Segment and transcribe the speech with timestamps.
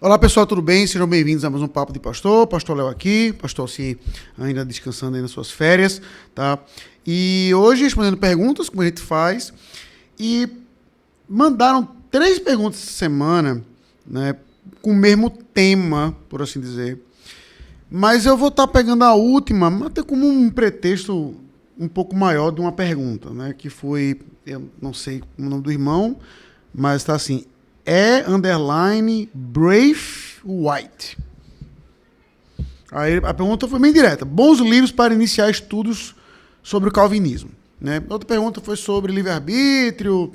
[0.00, 0.86] Olá pessoal, tudo bem?
[0.86, 2.46] Sejam bem-vindos a mais um Papo de Pastor.
[2.46, 3.98] Pastor Léo aqui, Pastor se
[4.38, 6.00] ainda descansando aí nas suas férias,
[6.32, 6.56] tá?
[7.04, 9.52] E hoje respondendo perguntas, como a gente faz,
[10.16, 10.48] e
[11.28, 13.64] mandaram três perguntas essa semana,
[14.06, 14.36] né?
[14.80, 17.02] Com o mesmo tema, por assim dizer.
[17.90, 21.34] Mas eu vou estar tá pegando a última, até como um pretexto
[21.76, 23.52] um pouco maior de uma pergunta, né?
[23.52, 26.16] Que foi, eu não sei o nome do irmão,
[26.72, 27.46] mas está assim,
[27.90, 31.16] é underline Brave White.
[32.92, 34.26] Aí a pergunta foi bem direta.
[34.26, 36.14] Bons livros para iniciar estudos
[36.62, 37.50] sobre o calvinismo.
[37.80, 38.02] Né?
[38.10, 40.34] Outra pergunta foi sobre livre-arbítrio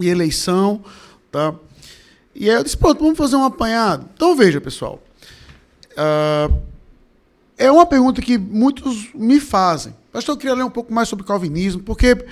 [0.00, 0.84] e eleição.
[1.30, 1.54] Tá?
[2.34, 4.08] E aí eu disse, pronto, vamos fazer um apanhado.
[4.12, 5.00] Então veja, pessoal.
[5.92, 6.60] Uh,
[7.56, 9.94] é uma pergunta que muitos me fazem.
[10.12, 12.26] Pastor, eu queria ler um pouco mais sobre calvinismo, porque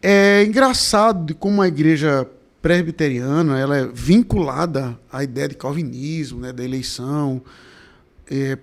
[0.00, 2.26] é engraçado de como a igreja
[2.60, 7.42] presbiteriana ela é vinculada à ideia de calvinismo, né, da eleição.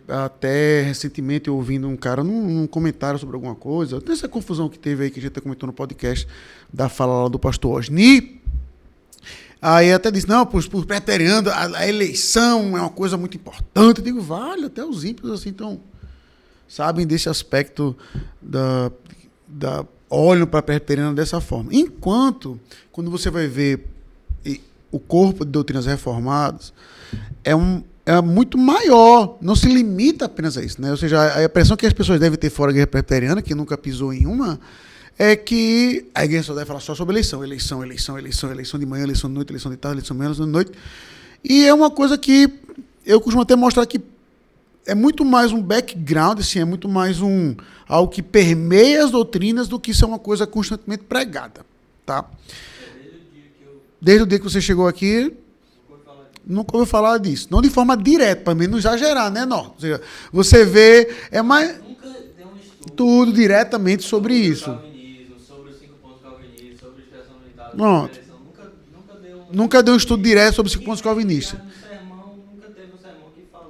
[0.08, 4.78] Até recentemente eu ouvindo um cara num, num, comentário sobre alguma coisa, essa confusão que
[4.78, 6.28] teve aí que a gente comentou no podcast
[6.72, 8.42] da fala lá do pastor Osni.
[9.60, 13.98] Aí até disse, não, para os presbiterianos a, a, eleição é uma coisa muito importante.
[13.98, 15.82] Eu digo, vale, até os ímpios assim então
[16.68, 17.98] sabem desse aspecto
[18.40, 18.92] da,
[19.48, 21.74] da olham para a presbiteriana dessa forma.
[21.74, 22.60] Enquanto,
[22.92, 23.86] quando você vai ver
[24.92, 26.74] o corpo de doutrinas reformadas,
[27.44, 30.82] é, um, é muito maior, não se limita apenas a isso.
[30.82, 30.90] Né?
[30.90, 33.54] Ou seja, a, a impressão que as pessoas devem ter fora da igreja presbiteriana, que
[33.54, 34.60] nunca pisou em uma,
[35.18, 38.86] é que a igreja só deve falar só sobre eleição, eleição, eleição, eleição, eleição de
[38.86, 40.72] manhã, eleição de noite, eleição de tarde, eleição de manhã, eleição de noite.
[41.44, 42.50] E é uma coisa que
[43.06, 44.00] eu costumo até mostrar que
[44.86, 47.56] é muito mais um background, assim, é muito mais um
[47.88, 51.66] algo que permeia as doutrinas do que ser uma coisa constantemente pregada,
[52.06, 52.26] tá?
[54.00, 55.34] Desde o dia que você chegou aqui,
[56.46, 57.48] nunca ouviu falar disso.
[57.50, 59.74] Não de forma direta, para mim não exagerar, né, não?
[60.32, 64.66] Você vê, é mais nunca deu um estudo tudo diretamente sobre, isso.
[65.48, 69.46] Sobre os cinco pontos calvinistas, sobre expressão militar, nunca, deu um...
[69.52, 71.60] nunca deu um estudo direto sobre os cinco pontos calvinistas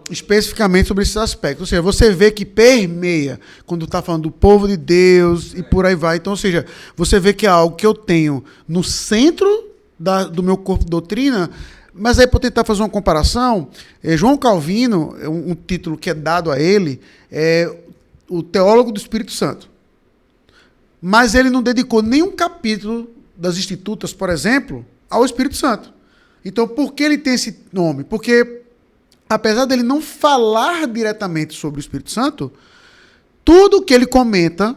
[0.09, 1.61] especificamente sobre esses aspectos.
[1.61, 5.85] Ou seja, você vê que permeia quando está falando do povo de Deus e por
[5.85, 6.17] aí vai.
[6.17, 10.43] Então, ou seja, você vê que é algo que eu tenho no centro da, do
[10.43, 11.49] meu corpo de doutrina.
[11.93, 13.69] Mas aí, para tentar fazer uma comparação,
[14.03, 16.99] é, João Calvino, é um, um, título que é dado a ele,
[17.31, 17.73] é
[18.29, 19.69] o teólogo do Espírito Santo.
[21.01, 25.93] Mas ele não dedicou nenhum capítulo das Institutas, por exemplo, ao Espírito Santo.
[26.43, 28.03] Então, por que ele tem esse nome?
[28.03, 28.64] Porque
[29.29, 32.51] apesar dele não falar diretamente sobre o Espírito Santo,
[33.43, 34.75] tudo que ele comenta,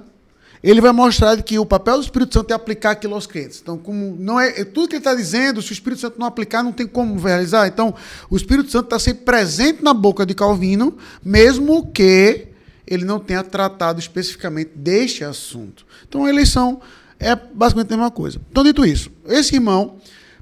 [0.63, 3.61] ele vai mostrar que o papel do Espírito Santo é aplicar aquilo aos crentes.
[3.63, 6.27] Então, como não é, é tudo que ele está dizendo, se o Espírito Santo não
[6.27, 7.67] aplicar, não tem como realizar.
[7.69, 7.95] Então,
[8.29, 12.49] o Espírito Santo está sempre presente na boca de Calvino, mesmo que
[12.87, 15.87] ele não tenha tratado especificamente deste assunto.
[16.09, 16.81] Então, a eleição
[17.21, 18.41] é basicamente a mesma coisa.
[18.51, 19.97] Então, dito isso, esse irmão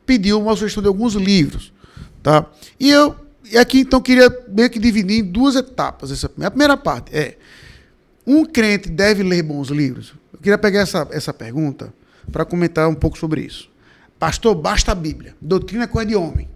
[0.07, 1.73] pediu uma sugestão de alguns livros,
[2.23, 2.47] tá?
[2.79, 6.11] E eu e aqui, então, queria meio que dividir em duas etapas.
[6.11, 7.37] Essa, a primeira parte é:
[8.27, 10.15] um crente deve ler bons livros?
[10.33, 11.93] Eu queria pegar essa, essa pergunta
[12.31, 13.69] para comentar um pouco sobre isso.
[14.19, 15.35] Pastor, basta a Bíblia.
[15.41, 16.49] Doutrina é coisa de homem.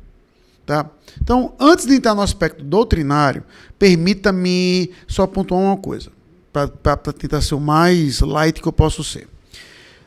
[0.66, 0.88] Tá?
[1.20, 3.42] Então, antes de entrar no aspecto doutrinário,
[3.78, 6.10] permita-me só pontuar uma coisa,
[6.52, 9.28] para tentar ser o mais light que eu posso ser.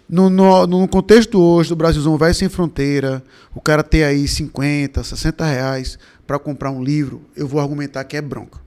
[0.08, 3.24] No, no, no, contexto hoje do Brasilzão vai sem fronteira,
[3.56, 5.98] o cara ter aí 50, 60 reais
[6.28, 8.60] para comprar um livro, eu vou argumentar que é bronca.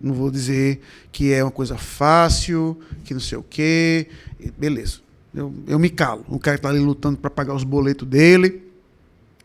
[0.00, 0.80] Não vou dizer
[1.10, 4.08] que é uma coisa fácil, que não sei o quê.
[4.56, 5.00] Beleza.
[5.34, 6.24] Eu, eu me calo.
[6.28, 8.62] O cara está ali lutando para pagar os boletos dele,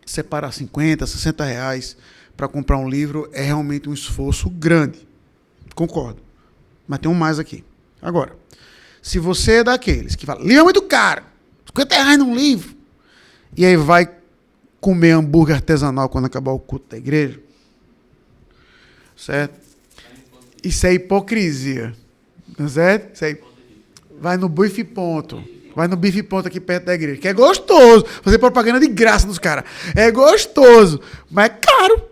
[0.05, 1.97] separar 50, 60 reais
[2.35, 5.07] para comprar um livro é realmente um esforço grande.
[5.75, 6.21] Concordo.
[6.87, 7.63] Mas tem um mais aqui.
[8.01, 8.35] Agora,
[9.03, 11.23] se você é daqueles que fala, livro é muito caro,
[11.67, 12.73] 50 reais num livro,
[13.55, 14.09] e aí vai
[14.79, 17.39] comer hambúrguer artesanal quando acabar o culto da igreja.
[19.15, 19.61] Certo?
[20.63, 21.93] Isso é hipocrisia.
[22.57, 23.15] Não é certo?
[23.15, 23.37] Isso aí.
[24.19, 25.43] Vai no bife ponto.
[25.75, 27.19] Vai no bife ponto aqui perto da igreja.
[27.19, 28.05] Que é gostoso.
[28.21, 29.65] Fazer propaganda de graça dos caras.
[29.95, 30.99] É gostoso.
[31.29, 32.03] Mas é caro.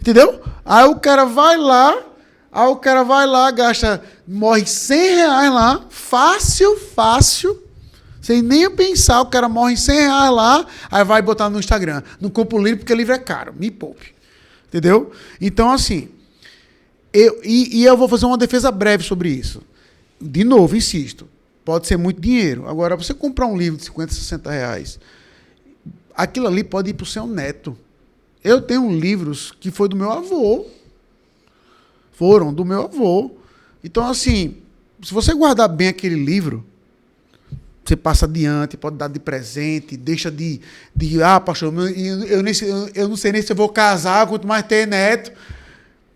[0.00, 0.40] Entendeu?
[0.64, 2.13] Aí o cara vai lá.
[2.54, 4.00] Aí o cara vai lá, gasta.
[4.28, 5.84] Morre 100 reais lá.
[5.90, 7.60] Fácil, fácil.
[8.22, 12.00] Sem nem pensar, o cara morre em 100 reais lá, aí vai botar no Instagram.
[12.20, 13.52] Não compro livro porque livro é caro.
[13.58, 14.14] Me poupe.
[14.68, 15.10] Entendeu?
[15.40, 16.08] Então, assim.
[17.12, 19.60] Eu, e, e eu vou fazer uma defesa breve sobre isso.
[20.20, 21.28] De novo, insisto.
[21.64, 22.68] Pode ser muito dinheiro.
[22.68, 25.00] Agora, você comprar um livro de 50, 60 reais,
[26.14, 27.76] aquilo ali pode ir para o seu neto.
[28.42, 30.66] Eu tenho livros que foi do meu avô.
[32.14, 33.32] Foram do meu avô.
[33.82, 34.56] Então, assim,
[35.02, 36.64] se você guardar bem aquele livro,
[37.84, 40.60] você passa adiante, pode dar de presente, deixa de,
[40.96, 42.54] de ah, pastor, eu, eu, nem,
[42.94, 45.32] eu não sei nem se eu vou casar, quanto mais ter neto.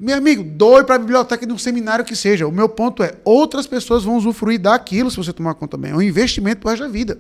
[0.01, 2.47] Meu amigo, doe para a biblioteca de um seminário que seja.
[2.47, 5.91] O meu ponto é, outras pessoas vão usufruir daquilo se você tomar conta bem.
[5.91, 7.19] É um investimento para a vida.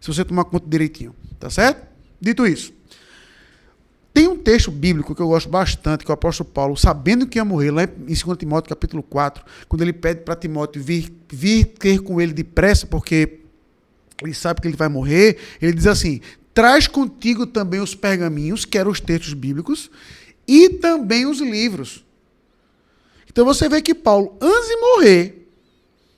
[0.00, 1.14] Se você tomar conta direitinho.
[1.38, 1.86] Tá certo?
[2.20, 2.72] Dito isso.
[4.18, 7.44] Tem um texto bíblico que eu gosto bastante, que o apóstolo Paulo, sabendo que ia
[7.44, 12.00] morrer, lá em 2 Timóteo capítulo 4, quando ele pede para Timóteo vir, vir ter
[12.00, 13.38] com ele depressa, porque
[14.20, 16.20] ele sabe que ele vai morrer, ele diz assim:
[16.52, 19.88] traz contigo também os pergaminhos, que eram os textos bíblicos,
[20.48, 22.04] e também os livros.
[23.30, 25.48] Então você vê que Paulo, antes de morrer,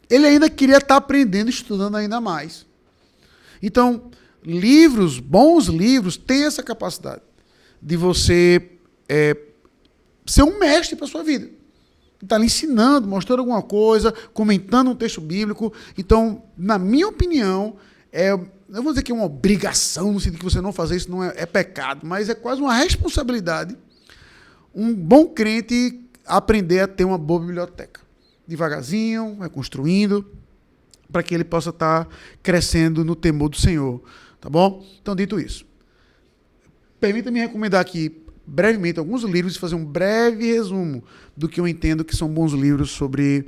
[0.09, 2.65] ele ainda queria estar aprendendo, estudando ainda mais.
[3.63, 4.11] Então,
[4.43, 7.21] livros, bons livros, têm essa capacidade
[7.81, 8.71] de você
[9.09, 9.37] é,
[10.27, 11.49] ser um mestre para a sua vida.
[12.23, 15.73] Está lhe ensinando, mostrando alguma coisa, comentando um texto bíblico.
[15.97, 17.77] Então, na minha opinião,
[18.13, 21.11] é, eu vou dizer que é uma obrigação, no sentido que você não fazer isso
[21.11, 23.77] não é, é pecado, mas é quase uma responsabilidade
[24.75, 28.01] um bom crente aprender a ter uma boa biblioteca.
[28.47, 30.27] Devagarzinho, vai construindo,
[31.11, 32.11] para que ele possa estar tá
[32.43, 34.03] crescendo no temor do Senhor.
[34.41, 34.85] Tá bom?
[35.01, 35.67] Então, dito isso,
[37.01, 41.05] permita-me recomendar aqui brevemente alguns livros e fazer um breve resumo
[41.37, 43.47] do que eu entendo que são bons livros sobre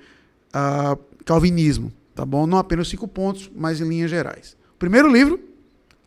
[0.54, 2.46] uh, calvinismo, tá bom?
[2.46, 4.56] Não apenas cinco pontos, mas em linhas gerais.
[4.78, 5.40] Primeiro livro,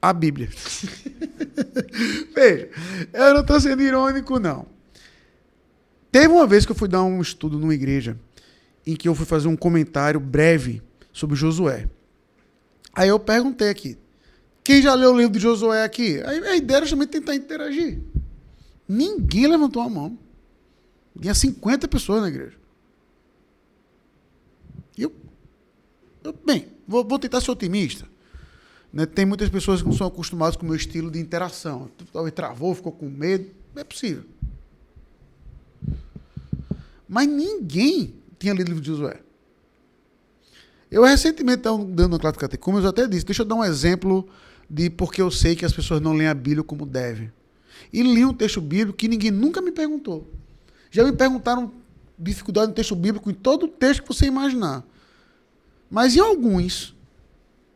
[0.02, 0.50] a Bíblia.
[2.34, 2.70] Veja,
[3.14, 4.66] eu não estou sendo irônico, não.
[6.12, 8.18] Teve uma vez que eu fui dar um estudo numa igreja
[8.88, 10.82] em que eu fui fazer um comentário breve
[11.12, 11.90] sobre Josué.
[12.94, 13.98] Aí eu perguntei aqui,
[14.66, 16.20] quem já leu o livro de Josué aqui?
[16.24, 18.02] A ideia era também tentar interagir.
[18.90, 20.18] Ninguém levantou a mão.
[21.22, 22.58] Tinha 50 pessoas na igreja.
[24.98, 25.14] E eu,
[26.24, 28.08] eu bem, vou, vou, tentar ser otimista.
[28.92, 29.06] Né?
[29.06, 31.92] Tem muitas pessoas que não são acostumadas com o meu estilo de interação.
[32.12, 33.52] Talvez travou, ficou com medo.
[33.76, 34.24] É possível.
[37.08, 39.20] Mas ninguém tinha lido o livro de Josué.
[40.90, 43.64] Eu recentemente estava dando uma classe de catecúmenos, eu até disse, deixa eu dar um
[43.64, 44.28] exemplo
[44.70, 47.32] de porque eu sei que as pessoas não leem a Bíblia como devem.
[47.92, 50.30] E li um texto bíblico que ninguém nunca me perguntou.
[50.92, 51.72] Já me perguntaram
[52.18, 54.84] dificuldade no texto bíblico em todo o texto que você imaginar.
[55.90, 56.96] Mas em alguns,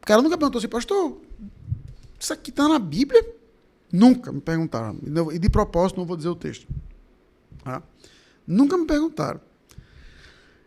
[0.01, 1.21] o cara nunca perguntou assim, pastor,
[2.19, 3.25] isso aqui está na Bíblia?
[3.91, 4.97] Nunca me perguntaram.
[5.31, 6.68] E de propósito não vou dizer o texto.
[7.63, 7.83] Tá?
[8.47, 9.41] Nunca me perguntaram.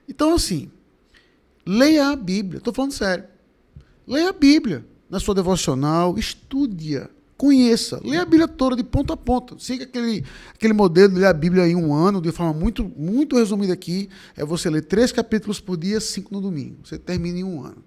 [0.08, 0.70] Então, assim,
[1.64, 2.58] leia a Bíblia.
[2.58, 3.24] Estou falando sério.
[4.06, 7.06] Leia a Bíblia na sua devocional, estude-a,
[7.36, 9.58] conheça, leia a Bíblia toda de ponta a ponta.
[9.58, 10.24] Siga aquele,
[10.54, 14.08] aquele modelo de ler a Bíblia em um ano, de forma muito, muito resumida aqui.
[14.34, 16.78] É você ler três capítulos por dia, cinco no domingo.
[16.82, 17.84] Você termina em um ano.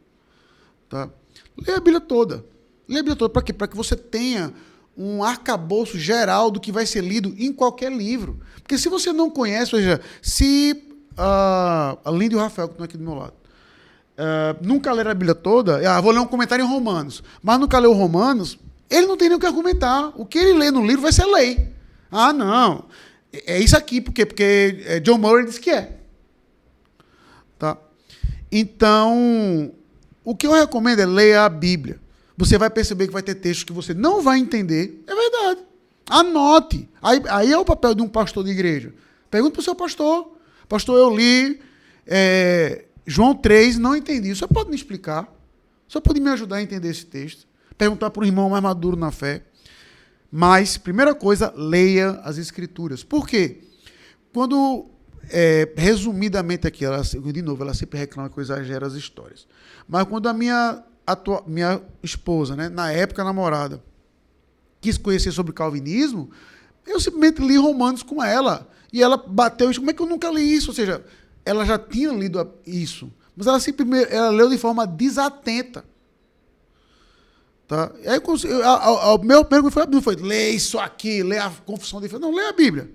[0.88, 1.10] Tá?
[1.58, 2.46] Leia a Bíblia toda.
[2.88, 3.34] Leia a Bíblia toda.
[3.34, 3.52] Para quê?
[3.52, 4.54] Para que você tenha
[4.96, 8.40] um arcabouço geral do que vai ser lido em qualquer livro.
[8.58, 10.80] Porque se você não conhece, veja, se
[11.14, 13.34] uh, a Linda e o Rafael, que estão aqui do meu lado,
[14.18, 17.80] uh, nunca leram a Bíblia toda, ah, vou ler um comentário em Romanos, mas nunca
[17.80, 18.58] leu Romanos,
[18.90, 20.14] ele não tem nem o que argumentar.
[20.16, 21.74] O que ele lê no livro vai ser lei.
[22.12, 22.86] Ah, não.
[23.34, 24.26] É, é isso aqui, por quê?
[24.26, 25.98] Porque é, John Murray disse que é.
[27.58, 27.78] Tá?
[28.52, 29.72] Então,
[30.24, 32.00] o que eu recomendo é ler a Bíblia
[32.38, 35.04] você vai perceber que vai ter textos que você não vai entender.
[35.08, 35.62] É verdade.
[36.10, 36.90] Anote.
[37.02, 38.94] Aí, aí é o papel de um pastor de igreja.
[39.32, 40.38] Pergunta para o seu pastor.
[40.68, 41.62] Pastor, eu li
[42.06, 44.36] é, João 3, não entendi.
[44.36, 45.32] Senhor pode me explicar?
[45.88, 47.48] Senhor pode me ajudar a entender esse texto?
[47.78, 49.44] Perguntar para o irmão mais maduro na fé.
[50.32, 53.04] Mas, primeira coisa, leia as escrituras.
[53.04, 53.62] Por quê?
[54.34, 54.90] Quando,
[55.30, 59.48] é, resumidamente aqui, ela, de novo, ela sempre reclama que eu exagero as histórias.
[59.88, 60.84] Mas quando a minha
[61.24, 63.84] tua, minha esposa, né, na época namorada,
[64.82, 66.32] quis conhecer sobre calvinismo,
[66.86, 68.68] eu simplesmente li Romanos com ela.
[68.92, 69.80] E ela bateu isso.
[69.80, 70.72] Como é que eu nunca li isso?
[70.72, 71.04] Ou seja,
[71.46, 73.12] ela já tinha lido isso.
[73.36, 75.86] Mas ela simplesmente ela leu de forma desatenta.
[77.68, 77.92] Tá?
[78.04, 82.10] E aí, o meu primeiro foi, não foi lê isso aqui, lê a confissão de
[82.10, 82.20] fé.
[82.20, 82.92] Não, lê a Bíblia.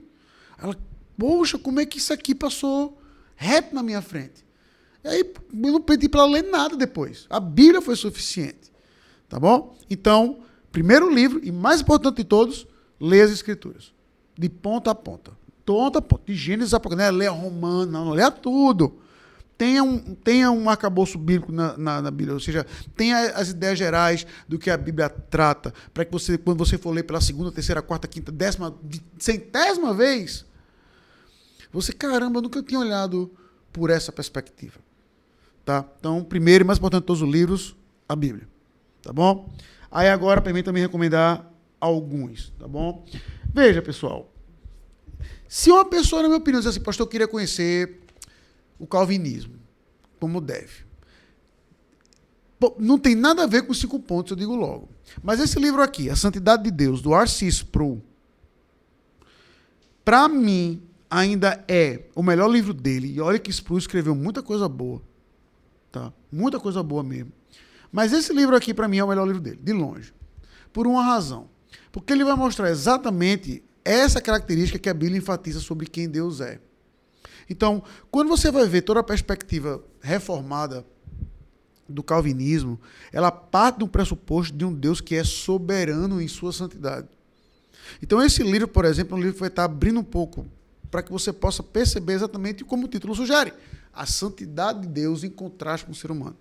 [0.58, 0.76] Ela,
[1.16, 3.00] poxa, como é que isso aqui passou
[3.36, 4.44] reto na minha frente?
[5.02, 7.26] E aí eu não pedi para ler nada depois.
[7.30, 8.70] A Bíblia foi suficiente.
[9.28, 9.76] Tá bom?
[9.88, 10.40] Então,
[10.72, 12.66] primeiro livro, e mais importante de todos,
[13.00, 13.92] lê as Escrituras.
[14.38, 15.32] De ponta a ponta.
[15.70, 16.24] Ponta a ponta.
[16.26, 17.12] De Gênesis a Apocalipse.
[17.12, 18.10] Não é ler Romano, não.
[18.10, 18.98] Leia tudo.
[19.56, 23.78] tenha um, tenha um arcabouço bíblico na, na, na, Bíblia, ou seja, tenha as ideias
[23.78, 27.52] gerais do que a Bíblia trata, para que você, quando você for ler pela segunda,
[27.52, 28.74] terceira, quarta, quinta, décima,
[29.16, 30.44] centésima vez,
[31.72, 33.30] você, caramba, nunca tinha olhado
[33.72, 34.80] por essa perspectiva.
[35.64, 35.84] Tá?
[36.00, 37.76] Então, primeiro e mais importante de todos os livros,
[38.08, 38.48] a Bíblia.
[39.02, 39.48] Tá bom?
[39.88, 41.48] Aí agora, permita me recomendar
[41.80, 43.06] alguns, tá bom?
[43.54, 44.30] Veja, pessoal.
[45.48, 48.00] Se uma pessoa, na minha opinião, diz assim, pastor, eu queria conhecer
[48.78, 49.54] o calvinismo,
[50.18, 50.84] como deve.
[52.78, 54.88] Não tem nada a ver com cinco pontos, eu digo logo.
[55.22, 58.02] Mas esse livro aqui, A Santidade de Deus, do Arcis Pro,
[60.04, 63.14] para mim, ainda é o melhor livro dele.
[63.14, 65.02] E olha que Spru escreveu muita coisa boa.
[65.90, 66.12] Tá?
[66.30, 67.32] Muita coisa boa mesmo.
[67.90, 70.12] Mas esse livro aqui, para mim, é o melhor livro dele, de longe.
[70.72, 71.48] Por uma razão.
[71.90, 76.60] Porque ele vai mostrar exatamente essa característica que a Bíblia enfatiza sobre quem Deus é.
[77.48, 80.86] Então, quando você vai ver toda a perspectiva reformada
[81.88, 82.80] do calvinismo,
[83.12, 87.08] ela parte do pressuposto de um Deus que é soberano em sua santidade.
[88.00, 90.46] Então, esse livro, por exemplo, é um livro que vai estar abrindo um pouco
[90.90, 93.52] para que você possa perceber exatamente como o título sugere:
[93.92, 96.36] a santidade de Deus em contraste com o ser humano.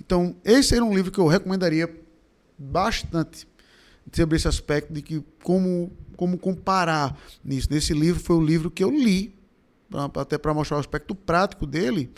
[0.00, 1.92] Então, esse era um livro que eu recomendaria
[2.58, 3.48] bastante
[4.12, 7.68] sobre esse aspecto de que como, como comparar nisso.
[7.70, 9.34] Nesse livro foi o livro que eu li,
[10.14, 12.10] até para mostrar o aspecto prático dele,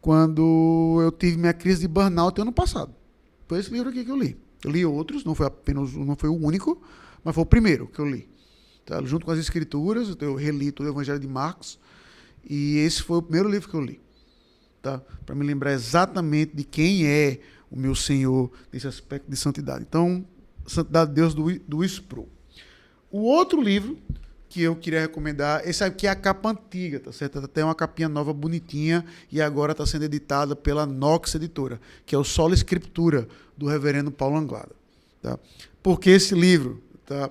[0.00, 2.94] quando eu tive minha crise de burnout ano passado.
[3.46, 4.36] Foi esse livro aqui que eu li.
[4.62, 6.80] Eu li outros, não foi apenas não foi o único,
[7.22, 8.28] mas foi o primeiro que eu li.
[8.84, 9.02] Tá?
[9.02, 11.78] Junto com as escrituras, eu reli todo o Evangelho de Marcos,
[12.48, 14.00] e esse foi o primeiro livro que eu li.
[14.82, 15.00] Tá?
[15.24, 17.40] Para me lembrar exatamente de quem é
[17.70, 19.84] o meu Senhor nesse aspecto de santidade.
[19.88, 20.24] Então,
[20.66, 22.28] Santidade de Deus do, do Spro.
[23.10, 23.98] O outro livro
[24.48, 27.46] que eu queria recomendar, esse aqui é a capa antiga, tá certo?
[27.48, 32.18] Tem uma capinha nova bonitinha e agora está sendo editada pela Nox Editora, que é
[32.18, 34.70] o Solo Escritura, do reverendo Paulo Anglada.
[35.20, 35.38] Tá?
[35.82, 36.80] Por que esse livro?
[37.04, 37.30] Tá?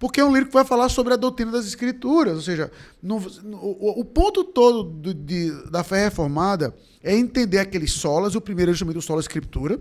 [0.00, 3.20] Porque é um livro que vai falar sobre a doutrina das escrituras, ou seja, no,
[3.20, 8.40] no, o, o, ponto todo do, de, da fé reformada é entender aqueles solas, o
[8.40, 9.80] primeiro é justamente o sola escritura,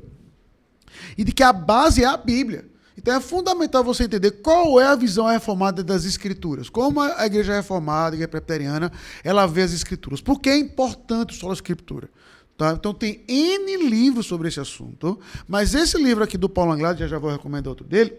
[1.17, 2.71] e de que a base é a Bíblia.
[3.03, 6.69] Então é fundamental você entender qual é a visão reformada das escrituras.
[6.69, 8.89] Como a igreja reformada, a igreja preteriana,
[9.25, 10.21] ela vê as escrituras.
[10.21, 12.09] Por que é importante o solo escritura?
[12.57, 12.71] Tá?
[12.71, 17.07] Então tem N livros sobre esse assunto, mas esse livro aqui do Paulo Anglade, já
[17.07, 18.17] já vou recomendar outro dele,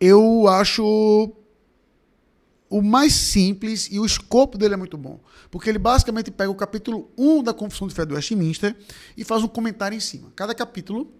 [0.00, 1.30] eu acho
[2.70, 5.20] o mais simples e o escopo dele é muito bom.
[5.50, 8.74] Porque ele basicamente pega o capítulo 1 da Confissão de Fé do Westminster
[9.18, 10.32] e faz um comentário em cima.
[10.34, 11.12] Cada capítulo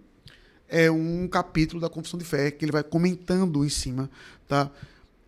[0.69, 4.11] é um capítulo da Confissão de Fé que ele vai comentando em cima,
[4.47, 4.71] tá?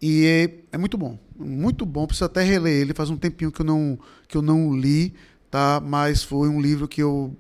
[0.01, 2.07] E é, é muito bom, muito bom.
[2.07, 2.95] Preciso até reler ele.
[2.95, 5.15] Faz um tempinho que eu não que eu não li,
[5.51, 5.81] tá?
[5.85, 7.35] Mas foi um livro que eu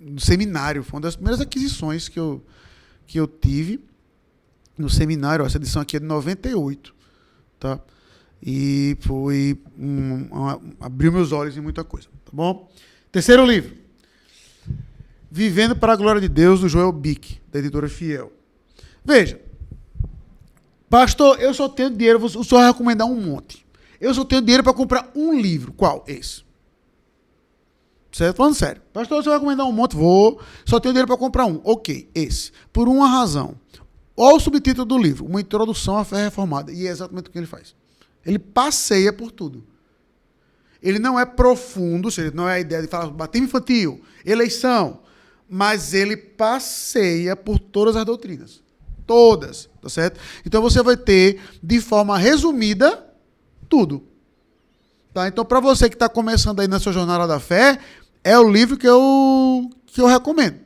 [0.00, 2.44] no seminário, foi uma das primeiras aquisições que eu
[3.06, 3.80] que eu tive
[4.76, 5.44] no seminário.
[5.44, 6.94] Essa edição aqui é de 98,
[7.58, 7.80] tá?
[8.42, 12.70] E foi um, uma, abriu meus olhos em muita coisa, tá bom?
[13.10, 13.87] Terceiro livro.
[15.30, 18.32] Vivendo para a Glória de Deus, do Joel Bick, da editora Fiel.
[19.04, 19.40] Veja,
[20.88, 23.66] pastor, eu só tenho dinheiro, o senhor vai recomendar um monte.
[24.00, 25.72] Eu só tenho dinheiro para comprar um livro.
[25.72, 26.04] Qual?
[26.06, 26.42] Esse.
[28.12, 28.36] Certo?
[28.36, 28.82] Falando sério.
[28.92, 29.96] Pastor, você vai recomendar um monte?
[29.96, 30.40] Vou.
[30.64, 31.60] Só tenho dinheiro para comprar um.
[31.64, 32.52] Ok, esse.
[32.72, 33.54] Por uma razão.
[34.16, 36.72] Olha o subtítulo do livro: Uma Introdução à Fé Reformada.
[36.72, 37.74] E é exatamente o que ele faz.
[38.24, 39.64] Ele passeia por tudo.
[40.82, 45.00] Ele não é profundo, ou seja, não é a ideia de falar batismo infantil, eleição,
[45.48, 48.62] mas ele passeia por todas as doutrinas.
[49.06, 50.20] Todas, tá certo?
[50.44, 53.06] Então você vai ter, de forma resumida,
[53.68, 54.06] tudo.
[55.14, 55.26] Tá?
[55.26, 57.78] Então, para você que está começando aí na sua jornada da fé,
[58.22, 60.60] é o livro que eu, que eu recomendo.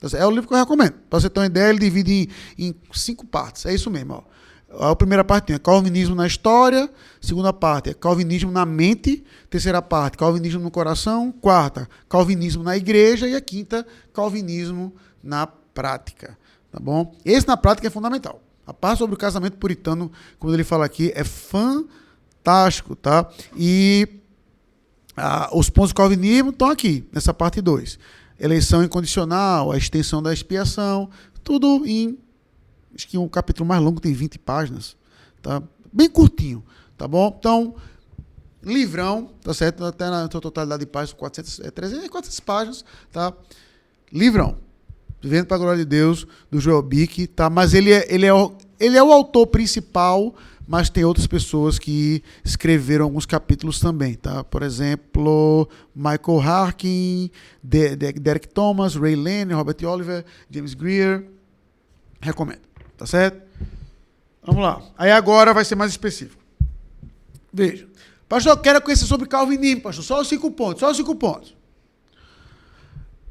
[0.00, 0.94] Tá é o livro que eu recomendo.
[1.08, 2.28] Para você ter uma ideia, ele divide
[2.58, 3.64] em, em cinco partes.
[3.66, 4.14] É isso mesmo.
[4.14, 4.35] Ó.
[4.78, 6.90] A primeira parte é Calvinismo na história,
[7.20, 13.26] segunda parte é Calvinismo na mente, terceira parte Calvinismo no coração, quarta Calvinismo na igreja
[13.26, 16.38] e a quinta Calvinismo na prática,
[16.70, 17.14] tá bom?
[17.24, 18.40] Esse na prática é fundamental.
[18.66, 23.30] A parte sobre o casamento puritano, como ele fala aqui, é fantástico, tá?
[23.56, 24.08] E
[25.16, 27.98] ah, os pontos do calvinismo estão aqui, nessa parte 2.
[28.38, 31.08] Eleição incondicional, a extensão da expiação,
[31.42, 32.18] tudo em
[32.96, 34.96] Acho que um capítulo mais longo tem 20 páginas.
[35.42, 35.62] Tá?
[35.92, 36.64] Bem curtinho,
[36.96, 37.34] tá bom?
[37.38, 37.74] Então,
[38.62, 39.84] livrão, tá certo?
[39.84, 43.32] Até na sua totalidade de páginas, 400, é, 300, 400 páginas, tá?
[44.12, 44.56] Livrão.
[45.20, 47.50] Vivendo para a glória de Deus, do Joel Bick, tá?
[47.50, 48.32] Mas ele é, ele é
[48.78, 50.34] ele é o autor principal,
[50.66, 54.44] mas tem outras pessoas que escreveram alguns capítulos também, tá?
[54.44, 57.30] Por exemplo, Michael Harkin,
[57.62, 61.24] De De Derek Thomas, Ray Lane, Robert Oliver, James Greer.
[62.20, 62.65] Recomendo,
[62.96, 63.42] tá certo?
[64.42, 64.82] Vamos lá.
[64.96, 66.42] Aí agora vai ser mais específico.
[67.52, 67.88] Veja.
[68.28, 70.04] Pastor, eu quero conhecer sobre calvinismo, pastor.
[70.04, 71.54] Só os cinco pontos, só os cinco pontos.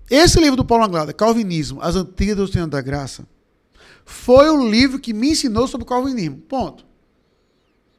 [0.09, 3.27] Esse livro do Paulo Anglada, Calvinismo, As Antigas Doutrinas da Graça,
[4.05, 6.37] foi o livro que me ensinou sobre calvinismo.
[6.37, 6.85] Ponto.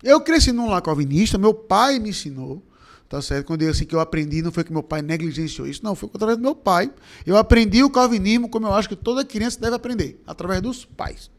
[0.03, 2.63] Eu cresci num lar calvinista, meu pai me ensinou,
[3.09, 3.47] tá certo?
[3.47, 6.09] Quando eu assim que eu aprendi, não foi que meu pai negligenciou isso, não, foi
[6.15, 6.93] através do meu pai.
[7.27, 11.31] Eu aprendi o calvinismo como eu acho que toda criança deve aprender, através dos pais.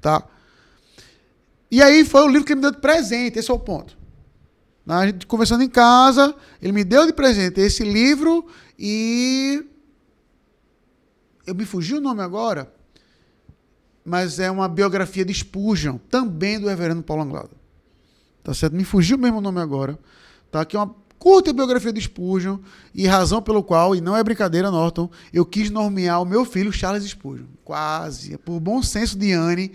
[0.00, 0.24] Tá?
[1.70, 3.98] E aí foi o livro que ele me deu de presente, esse é o ponto.
[4.88, 9.64] A gente conversando em casa, ele me deu de presente esse livro e
[11.46, 12.72] eu me fugi o nome agora
[14.04, 17.50] mas é uma biografia de Spurgeon, também do reverendo Paulo Anglada.
[18.42, 18.74] Tá certo?
[18.74, 19.98] Me fugiu mesmo o nome agora.
[20.50, 20.64] Tá?
[20.64, 22.58] Que é uma curta biografia de Spurgeon
[22.94, 26.72] e razão pelo qual, e não é brincadeira, Norton, eu quis nomear o meu filho
[26.72, 27.44] Charles Spurgeon.
[27.62, 28.38] Quase.
[28.38, 29.70] Por bom senso de Anne,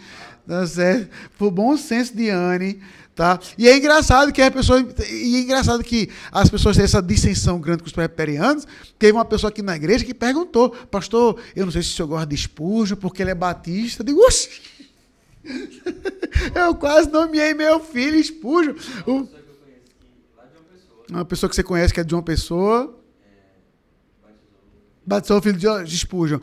[0.45, 1.09] tá certo?
[1.37, 2.81] Por bom senso de Anne,
[3.15, 3.39] Tá?
[3.57, 7.61] E é engraçado que a pessoa, e é engraçado que as pessoas têm essa dissensão
[7.61, 8.67] grande com os presbiterianos.
[8.99, 12.09] Teve uma pessoa aqui na igreja que perguntou, pastor, eu não sei se o senhor
[12.09, 14.01] gosta de Spurgeon porque ele é batista.
[14.01, 14.19] Eu digo,
[16.53, 18.75] eu quase nomeei meu filho Spurgeon.
[21.09, 22.97] Uma pessoa que você conhece que é de uma pessoa.
[25.05, 26.39] Batizou o filho de Spurgeon.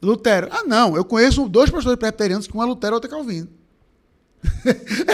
[0.00, 0.48] Lutero.
[0.50, 0.96] Ah, não.
[0.96, 3.48] Eu conheço dois pastores presbiterianos que um é Lutero e outro é Calvino.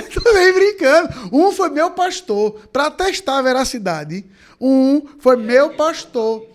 [0.08, 1.08] Estou nem brincando.
[1.32, 4.24] Um foi meu pastor, para testar a veracidade.
[4.60, 6.46] Um foi meu pastor.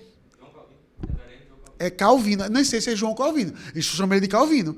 [1.77, 2.47] É Calvino.
[2.47, 3.53] Não sei se é João Calvino.
[3.75, 4.77] Isso chama ele de Calvino.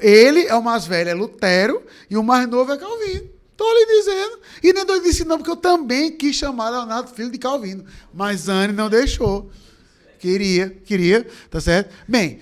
[0.00, 3.31] Ele é o mais velho, é Lutero, e o mais novo é Calvino.
[3.52, 4.40] Estou lhe dizendo.
[4.62, 7.84] E nem doido disse não, porque eu também quis chamar Leonardo filho de Calvino.
[8.12, 9.50] Mas Anne não deixou.
[10.18, 11.94] Queria, queria, tá certo?
[12.08, 12.40] Bem,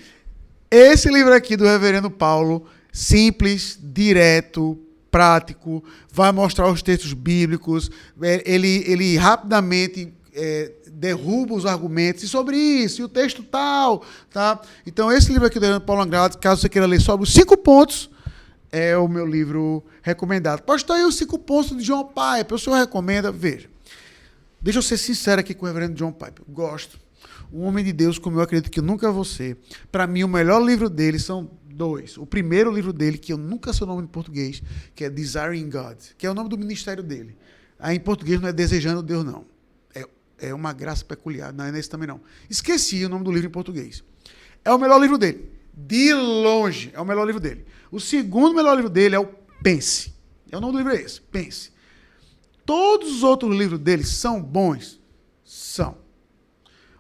[0.71, 4.79] esse livro aqui do reverendo Paulo, simples, direto,
[5.11, 7.91] prático, vai mostrar os textos bíblicos,
[8.23, 14.05] é, ele, ele rapidamente é, derruba os argumentos e sobre isso, e o texto tal,
[14.31, 14.61] tá?
[14.87, 18.11] Então, esse livro aqui do Paulo Andrade, caso você queira ler sobre os cinco pontos,
[18.73, 20.63] é o meu livro recomendado.
[20.63, 23.33] Pastor, aí os cinco pontos de John Piper, o senhor recomenda?
[23.33, 23.69] Veja,
[24.61, 26.99] deixa eu ser sincero aqui com o reverendo John Piper, gosto.
[27.53, 29.57] Um homem de Deus como eu acredito que nunca vou ser.
[29.91, 33.73] Para mim, o melhor livro dele são Dois, o primeiro livro dele, que eu nunca
[33.73, 34.63] sei o nome em português,
[34.95, 37.35] que é Desiring God, que é o nome do ministério dele.
[37.79, 39.47] Aí em português não é Desejando Deus, não.
[39.95, 40.07] É,
[40.39, 42.21] é uma graça peculiar, não é nesse também não.
[42.51, 44.05] Esqueci o nome do livro em português.
[44.63, 45.51] É o melhor livro dele.
[45.73, 47.65] De longe, é o melhor livro dele.
[47.91, 49.27] O segundo melhor livro dele é o
[49.63, 50.15] Pense.
[50.51, 51.71] É o nome do livro é esse, Pense.
[52.65, 55.01] Todos os outros livros dele são bons?
[55.45, 55.99] São.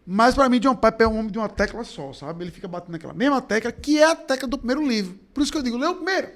[0.05, 2.45] Mas para mim, John Piper é um homem de uma tecla só, sabe?
[2.45, 5.19] Ele fica batendo naquela mesma tecla, que é a tecla do primeiro livro.
[5.33, 6.31] Por isso que eu digo, lê o primeiro.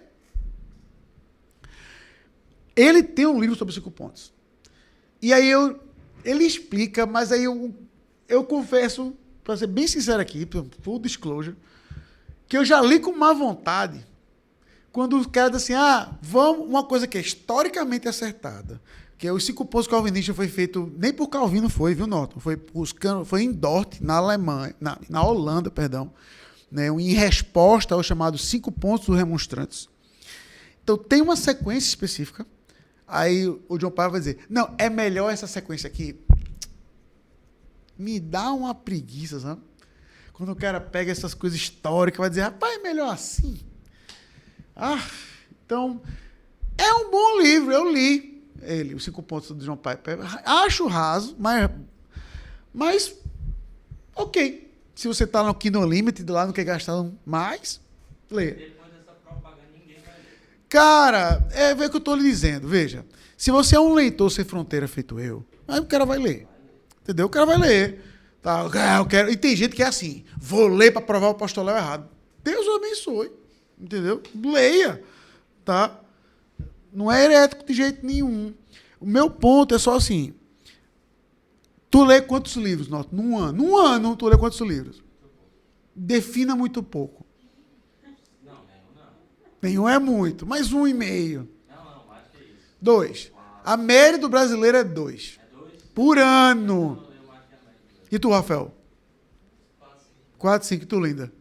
[2.77, 4.33] Ele tem um livro sobre cinco pontos.
[5.21, 5.81] E aí eu,
[6.25, 7.75] ele explica, mas aí eu,
[8.29, 10.47] eu confesso, para ser bem sincero aqui,
[10.81, 11.57] full disclosure,
[12.49, 14.07] que eu já li com má vontade
[14.95, 18.81] quando o cara diz assim, ah, vamos, uma coisa que é historicamente acertada,
[19.19, 22.39] que os cinco pontos calvinistas foi feito nem por Calvino foi, viu, Norton?
[22.39, 26.13] Foi buscando, foi em Dort, na Alemanha, na, na Holanda, perdão,
[26.71, 29.89] né, em resposta aos chamados cinco pontos dos remonstrantes.
[30.85, 32.47] Então tem uma sequência específica.
[33.05, 36.17] Aí o John Paulo vai dizer: "Não, é melhor essa sequência aqui".
[37.99, 39.61] Me dá uma preguiça, sabe?
[40.35, 43.59] Quando o cara pega essas coisas históricas, vai dizer: "Rapaz, é melhor assim".
[44.77, 45.03] Ah,
[45.65, 46.03] então
[46.77, 50.19] é um bom livro, eu li ele, os cinco pontos do John Piper.
[50.45, 51.71] Acho raso, mas,
[52.73, 53.15] mas
[54.15, 54.73] ok.
[54.95, 57.81] Se você está no Kingdom Limited lá, não quer gastar mais,
[58.31, 58.73] lê.
[60.69, 62.67] Cara, é ver o que eu estou lhe dizendo.
[62.67, 63.05] Veja,
[63.37, 66.47] se você é um leitor sem fronteira feito eu, aí o cara vai ler.
[67.03, 67.27] Entendeu?
[67.27, 68.14] O cara vai ler.
[68.45, 68.63] Tá,
[68.99, 69.31] eu quero.
[69.31, 72.09] E tem gente que é assim: vou ler para provar o apostolado errado.
[72.43, 73.33] Deus o abençoe.
[73.81, 74.23] Entendeu?
[74.35, 75.03] Leia.
[75.65, 75.99] Tá?
[76.93, 78.53] Não é herético de jeito nenhum.
[79.01, 80.35] O meu ponto é só assim.
[81.91, 83.09] Tu lê quantos livros, Nota?
[83.17, 83.65] Num ano.
[83.65, 85.03] Num ano, tu lê quantos livros?
[85.97, 87.25] Defina muito pouco.
[88.45, 88.63] Não, não.
[89.63, 91.49] Nenhum é muito, mas um e meio.
[91.67, 92.77] Não, não, mais que isso.
[92.79, 93.33] Dois.
[93.65, 95.39] A média do brasileiro é dois.
[95.43, 95.83] É dois?
[95.95, 97.14] Por ano.
[98.15, 98.73] E tu, Rafael?
[99.77, 100.39] Quatro, cinco.
[100.39, 100.83] Quatro, cinco.
[100.85, 101.33] E tu, Linda?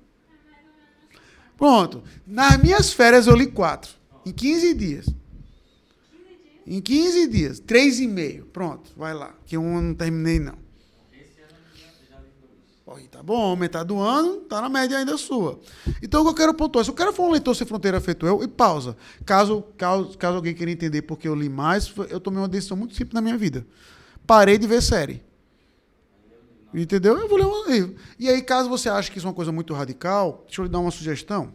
[1.56, 2.04] Pronto.
[2.26, 3.92] Nas minhas férias eu li quatro.
[4.26, 5.06] Em 15 dias.
[6.66, 7.60] Em 15 dias.
[7.60, 8.48] Três e meio.
[8.48, 9.36] Pronto, vai lá.
[9.46, 10.58] Que um eu não terminei, não.
[12.88, 15.60] Oi, tá bom, metade do ano, tá na média ainda sua.
[16.02, 18.26] Então, o que eu quero pontuar, se o cara for um leitor sem fronteira feito
[18.26, 18.98] eu, e pausa.
[19.24, 22.96] Caso, caso, caso alguém queira entender porque eu li mais, eu tomei uma decisão muito
[22.96, 23.64] simples na minha vida.
[24.26, 25.33] Parei de ver série.
[26.74, 27.18] Entendeu?
[27.18, 27.96] Eu vou ler um livro.
[28.18, 30.72] E aí, caso você ache que isso é uma coisa muito radical, deixa eu lhe
[30.72, 31.54] dar uma sugestão.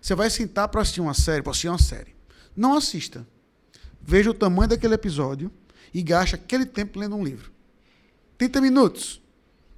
[0.00, 2.14] Você vai sentar para assistir uma série, para assistir uma série.
[2.56, 3.26] Não assista.
[4.00, 5.50] Veja o tamanho daquele episódio
[5.92, 7.52] e gaste aquele tempo lendo um livro.
[8.38, 9.20] 30 minutos.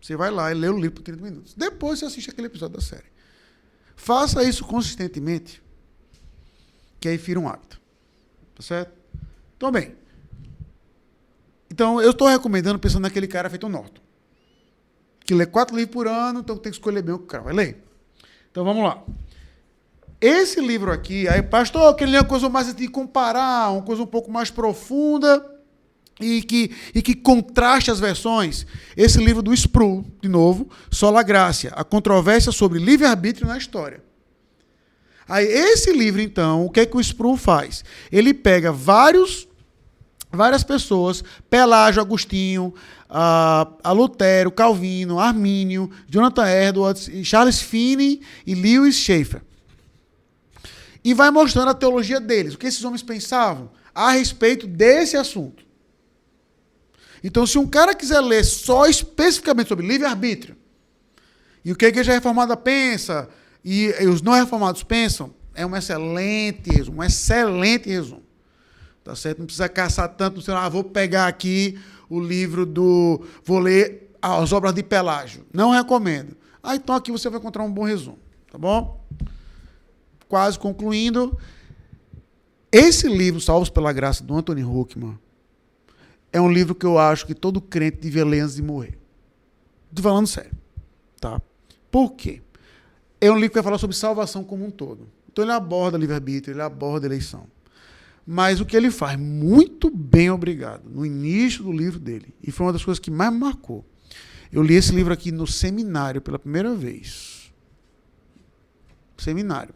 [0.01, 1.55] Você vai lá e lê o livro por 30 minutos.
[1.55, 3.11] Depois você assiste aquele episódio da série.
[3.97, 5.63] Faça isso consistentemente,
[6.99, 7.81] que aí vira um hábito.
[8.55, 8.93] Tá certo?
[9.57, 9.95] Então, bem.
[11.71, 14.01] Então, eu estou recomendando pensando naquele cara feito Norton.
[15.31, 17.55] Que lê quatro livros por ano, então tem que escolher bem o que cara vai
[17.55, 17.85] ler.
[18.51, 19.01] Então, vamos lá.
[20.21, 24.03] Esse livro aqui, aí, pastor, eu queria ler uma coisa mais de comparar, uma coisa
[24.03, 25.49] um pouco mais profunda
[26.21, 28.67] e que, e que contraste as versões.
[28.97, 34.03] Esse livro do Sproul, de novo, Sola Gracia, a controvérsia sobre livre-arbítrio na história.
[35.29, 37.85] Aí, esse livro, então, o que é que o Sproul faz?
[38.11, 39.47] Ele pega vários,
[40.33, 42.75] várias pessoas, Pelágio, Agostinho,
[43.11, 49.43] a, a Lutero, Calvino, Armínio, Jonathan Edwards, Charles Finney e Lewis Schaeffer.
[51.03, 55.65] E vai mostrando a teologia deles, o que esses homens pensavam a respeito desse assunto.
[57.23, 60.57] Então, se um cara quiser ler só especificamente sobre livre-arbítrio,
[61.65, 63.29] e o que a igreja reformada pensa,
[63.65, 68.23] e, e, os não reformados pensam, é um excelente resumo, um excelente resumo.
[69.05, 69.39] Tá certo?
[69.39, 71.79] Não precisa caçar tanto, sei lá, ah, vou pegar aqui
[72.11, 73.25] o livro do.
[73.45, 75.47] Vou ler as obras de Pelágio.
[75.55, 76.37] Não recomendo.
[76.63, 78.19] Ah, então aqui você vai encontrar um bom resumo.
[78.51, 79.03] Tá bom?
[80.29, 81.39] Quase concluindo.
[82.71, 85.19] Esse livro, Salvos pela Graça, do Anthony Huckman,
[86.33, 88.99] é um livro que eu acho que todo crente devia ler antes de morrer.
[89.89, 90.53] Estou falando sério.
[91.21, 91.41] Tá?
[91.91, 92.43] Por quê?
[93.21, 95.09] É um livro que vai falar sobre salvação como um todo.
[95.33, 97.47] Então ele aborda livre-arbítrio, ele aborda eleição.
[98.33, 102.67] Mas o que ele faz, muito bem obrigado, no início do livro dele, e foi
[102.67, 103.85] uma das coisas que mais me marcou.
[104.53, 107.53] Eu li esse livro aqui no seminário pela primeira vez.
[109.19, 109.75] Seminário.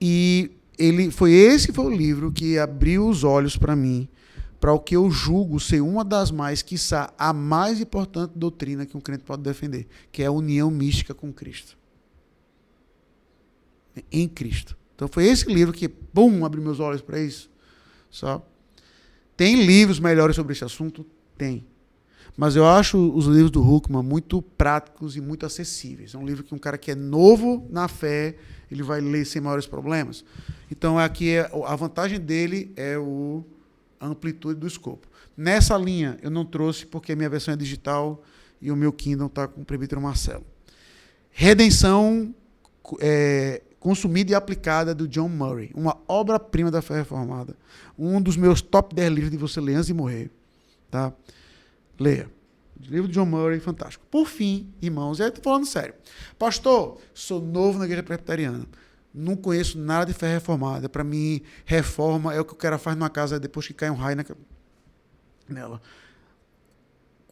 [0.00, 4.08] E ele foi esse foi o livro que abriu os olhos para mim
[4.58, 8.96] para o que eu julgo ser uma das mais, quiçá, a mais importante doutrina que
[8.96, 11.78] um crente pode defender, que é a união mística com Cristo.
[14.10, 14.77] Em Cristo.
[14.98, 17.48] Então foi esse livro que, bum, abriu meus olhos para isso.
[18.10, 18.44] Só.
[19.36, 21.06] Tem livros melhores sobre esse assunto?
[21.36, 21.64] Tem.
[22.36, 26.14] Mas eu acho os livros do Huckman muito práticos e muito acessíveis.
[26.14, 28.34] É um livro que um cara que é novo na fé,
[28.68, 30.24] ele vai ler sem maiores problemas.
[30.68, 33.44] Então aqui é, a vantagem dele é o
[34.00, 35.06] a amplitude do escopo.
[35.36, 38.20] Nessa linha, eu não trouxe porque a minha versão é digital
[38.60, 40.44] e o meu Kindle está com o presbítero Marcelo.
[41.30, 42.34] Redenção
[43.00, 47.56] é, consumida e aplicada do John Murray, uma obra-prima da fé reformada.
[47.98, 50.30] Um dos meus top 10 livros de você ler antes de morrer.
[50.90, 51.12] Tá?
[51.98, 52.30] Leia.
[52.80, 54.04] Livro de John Murray, fantástico.
[54.10, 55.94] Por fim, irmãos, eu estou falando sério.
[56.38, 58.66] Pastor, sou novo na igreja presbiteriana
[59.12, 60.88] não conheço nada de fé reformada.
[60.88, 63.94] Para mim, reforma é o que o cara faz numa casa depois que cai um
[63.94, 64.16] raio
[65.48, 65.80] nela.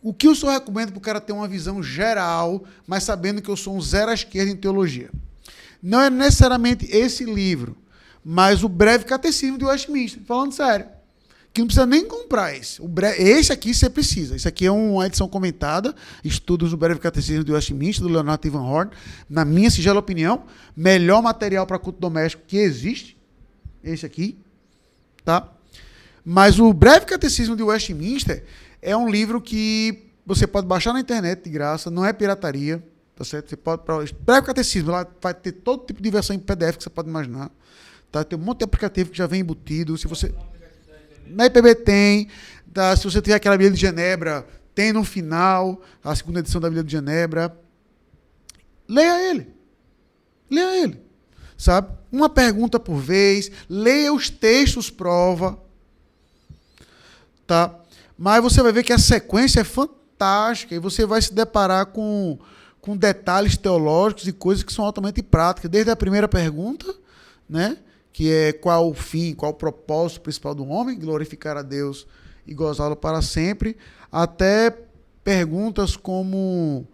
[0.03, 3.49] O que eu só recomendo para o cara ter uma visão geral, mas sabendo que
[3.49, 5.11] eu sou um zero à esquerda em teologia?
[5.83, 7.77] Não é necessariamente esse livro,
[8.25, 10.97] mas o breve catecismo de Westminster, falando sério
[11.57, 12.83] que não precisa nem comprar esse.
[12.83, 12.91] O.
[13.17, 14.37] Esse aqui você precisa.
[14.37, 18.61] Esse aqui é uma edição comentada, estudos do breve catecismo de Westminster, do Leonardo Ivan
[18.61, 18.91] Horn.
[19.27, 20.45] Na minha sigela opinião,
[20.77, 23.17] melhor material para culto doméstico que existe.
[23.83, 24.37] Esse aqui.
[25.25, 25.51] Tá?
[26.23, 28.45] Mas o breve catecismo de Westminster
[28.83, 32.87] é um livro que você pode baixar na internet de graça, não é pirataria.
[33.17, 33.49] Tá certo?
[33.49, 33.83] Você pode.
[34.21, 37.51] Breve catecismo, lá vai ter todo tipo de versão em PDF que você pode imaginar.
[38.13, 38.23] Tá?
[38.23, 39.97] Tem um monte de aplicativo que já vem embutido.
[39.97, 40.35] Se você.
[41.27, 42.29] Na IPB tem.
[42.75, 42.95] Tá?
[42.95, 46.85] Se você tiver aquela Bíblia de Genebra, tem no final a segunda edição da Bíblia
[46.85, 47.59] de Genebra.
[48.87, 49.49] Leia ele.
[50.51, 51.01] Leia ele.
[51.57, 51.97] Sabe?
[52.13, 53.51] Uma pergunta por vez.
[53.67, 55.59] Leia os textos prova.
[57.47, 57.75] Tá?
[58.19, 62.39] Mas você vai ver que a sequência é fantástica e você vai se deparar com,
[62.87, 65.69] com detalhes teológicos e coisas que são altamente práticas.
[65.69, 66.95] Desde a primeira pergunta,
[67.51, 67.79] né?
[68.13, 72.07] que é qual o fim, qual o propósito principal do homem, glorificar a Deus
[72.47, 73.77] e gozá-lo para sempre,
[74.11, 74.71] até
[75.25, 76.87] perguntas como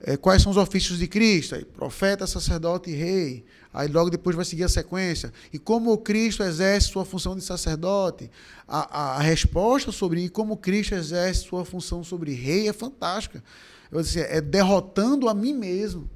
[0.00, 1.54] é, quais são os ofícios de Cristo?
[1.54, 3.44] Aí, profeta, sacerdote e rei.
[3.72, 5.32] Aí logo depois vai seguir a sequência.
[5.50, 8.30] E como Cristo exerce sua função de sacerdote?
[8.66, 13.42] A, a, a resposta sobre como Cristo exerce sua função sobre rei é fantástica.
[13.90, 16.08] Eu disse, é derrotando a mim mesmo.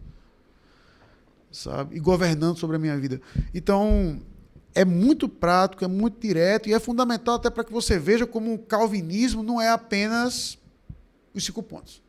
[1.51, 1.97] Sabe?
[1.97, 3.21] E governando sobre a minha vida.
[3.55, 4.21] Então,
[4.75, 8.55] é muito prático, é muito direto e é fundamental até para que você veja como
[8.55, 10.59] o calvinismo não é apenas
[11.35, 12.03] os cinco pontos.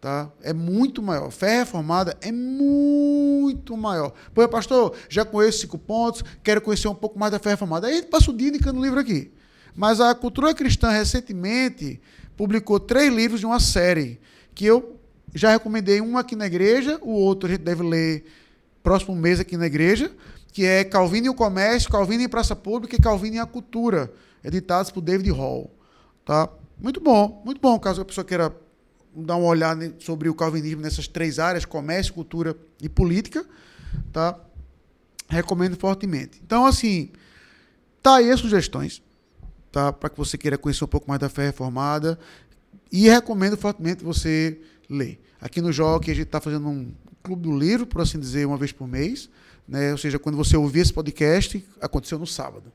[0.00, 0.30] Tá?
[0.42, 1.30] É muito maior.
[1.30, 4.12] Fé reformada é muito maior.
[4.32, 7.88] Pô, pastor, já conheço cinco pontos, quero conhecer um pouco mais da fé reformada.
[7.88, 9.32] Aí passa o dia indicando o livro aqui.
[9.74, 12.00] Mas a Cultura Cristã recentemente
[12.36, 14.20] publicou três livros de uma série
[14.54, 14.98] que eu
[15.34, 18.24] já recomendei um aqui na igreja, o outro a gente deve ler
[18.82, 20.10] próximo mês aqui na igreja,
[20.52, 24.12] que é Calvino e o Comércio, Calvino em Praça Pública e Calvino e a Cultura,
[24.42, 25.70] editados por David Hall.
[26.24, 26.48] Tá?
[26.78, 28.54] Muito bom, muito bom, caso a pessoa queira
[29.14, 33.46] dar uma olhada sobre o calvinismo nessas três áreas, comércio, cultura e política,
[34.12, 34.38] tá?
[35.28, 36.40] Recomendo fortemente.
[36.44, 37.10] Então, assim,
[38.02, 39.02] tá aí as sugestões,
[39.76, 39.92] tá?
[39.92, 42.18] Para que você queira conhecer um pouco mais da fé reformada
[42.90, 44.58] e recomendo fortemente você
[44.88, 45.20] ler.
[45.38, 48.56] Aqui no Joque a gente está fazendo um clube do livro, por assim dizer, uma
[48.56, 49.28] vez por mês,
[49.68, 49.92] né?
[49.92, 52.72] Ou seja, quando você ouvir esse podcast, aconteceu no sábado.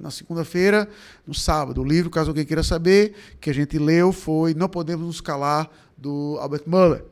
[0.00, 0.88] Na segunda-feira,
[1.26, 1.80] no sábado.
[1.80, 5.68] O livro, caso alguém queira saber, que a gente leu foi Não Podemos Nos Calar,
[5.98, 7.04] do Albert Muller.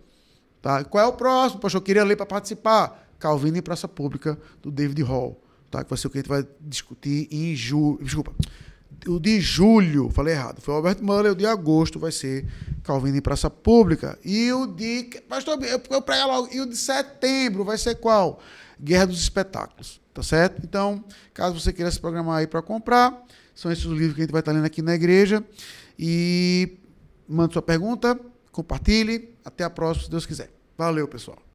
[0.60, 0.84] Tá?
[0.84, 1.60] Qual é o próximo?
[1.60, 3.08] Poxa, eu queria ler para participar.
[3.18, 5.42] Calvino em Praça Pública, do David Hall.
[5.68, 5.82] Tá?
[5.82, 7.98] Que vai ser o que a gente vai discutir em julho.
[8.04, 8.32] Desculpa.
[9.06, 10.60] O de julho, falei errado.
[10.60, 12.46] Foi o Albert Muller, o de agosto vai ser
[12.84, 14.18] Calvino em Praça Pública.
[14.24, 15.22] E o de.
[15.28, 16.48] Pastor, eu prego logo.
[16.52, 18.40] E o de setembro vai ser qual?
[18.80, 20.00] Guerra dos Espetáculos.
[20.14, 20.60] Tá certo?
[20.62, 24.24] Então, caso você queira se programar aí para comprar, são esses os livros que a
[24.24, 25.42] gente vai estar lendo aqui na igreja.
[25.98, 26.76] E
[27.28, 28.18] manda sua pergunta,
[28.50, 29.30] compartilhe.
[29.44, 30.50] Até a próxima, se Deus quiser.
[30.76, 31.42] Valeu, pessoal.